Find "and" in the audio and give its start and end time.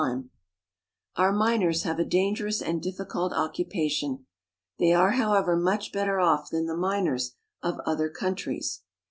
2.59-2.81